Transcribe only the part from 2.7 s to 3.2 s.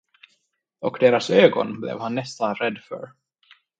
för.